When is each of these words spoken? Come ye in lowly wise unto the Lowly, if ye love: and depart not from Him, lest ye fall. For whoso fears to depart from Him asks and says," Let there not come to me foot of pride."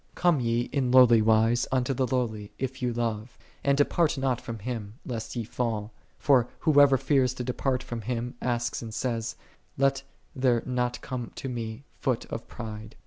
Come 0.15 0.39
ye 0.39 0.61
in 0.71 0.89
lowly 0.91 1.21
wise 1.21 1.67
unto 1.71 1.93
the 1.93 2.07
Lowly, 2.07 2.51
if 2.57 2.81
ye 2.81 2.89
love: 2.89 3.37
and 3.63 3.77
depart 3.77 4.17
not 4.17 4.41
from 4.41 4.57
Him, 4.57 4.95
lest 5.05 5.35
ye 5.35 5.43
fall. 5.43 5.91
For 6.17 6.47
whoso 6.61 6.97
fears 6.97 7.35
to 7.35 7.43
depart 7.43 7.83
from 7.83 8.01
Him 8.01 8.33
asks 8.41 8.81
and 8.81 8.95
says," 8.95 9.35
Let 9.77 10.01
there 10.35 10.63
not 10.65 11.01
come 11.01 11.31
to 11.35 11.47
me 11.49 11.83
foot 11.99 12.25
of 12.31 12.47
pride." 12.47 12.95